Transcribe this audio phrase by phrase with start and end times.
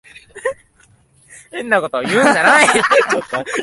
[1.51, 2.67] 変なことを言うんじゃない。